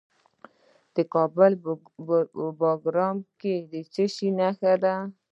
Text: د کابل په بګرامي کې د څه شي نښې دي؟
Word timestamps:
د 0.95 0.97
کابل 1.13 1.51
په 1.63 1.71
بګرامي 2.59 3.25
کې 3.41 3.55
د 3.71 3.73
څه 3.93 4.03
شي 4.15 4.29
نښې 4.37 4.73
دي؟ 4.83 4.95